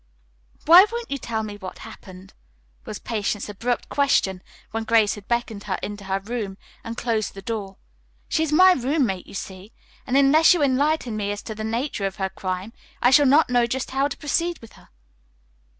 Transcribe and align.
"Why 0.65 0.87
won't 0.91 1.11
you 1.11 1.19
tell 1.19 1.43
me 1.43 1.57
what 1.57 1.77
happened?" 1.77 2.33
was 2.85 2.97
Patience's 2.97 3.49
abrupt 3.51 3.87
question 3.87 4.41
when 4.71 4.83
Grace 4.83 5.13
had 5.13 5.27
beckoned 5.27 5.65
her 5.65 5.77
into 5.83 6.05
her 6.05 6.19
room 6.19 6.57
and 6.83 6.97
closed 6.97 7.35
the 7.35 7.41
door. 7.43 7.77
"She 8.27 8.41
is 8.41 8.51
my 8.51 8.71
roommate, 8.73 9.27
you 9.27 9.35
see, 9.35 9.73
and 10.07 10.17
unless 10.17 10.55
you 10.55 10.63
enlighten 10.63 11.15
me 11.15 11.31
as 11.31 11.43
to 11.43 11.53
the 11.53 11.63
nature 11.63 12.07
of 12.07 12.15
her 12.15 12.29
crime 12.29 12.73
I 12.99 13.11
shall 13.11 13.27
not 13.27 13.51
know 13.51 13.67
just 13.67 13.91
how 13.91 14.07
to 14.07 14.17
proceed 14.17 14.57
with 14.57 14.73
her." 14.73 14.89